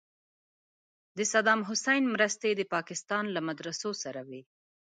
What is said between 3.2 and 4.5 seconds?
له مدرسو سره وې.